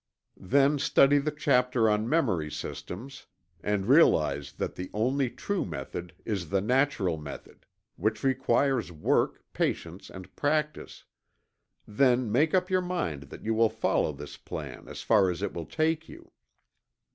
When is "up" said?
12.55-12.67